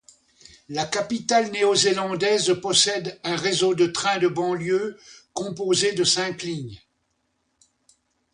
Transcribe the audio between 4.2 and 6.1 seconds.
banlieue, composé de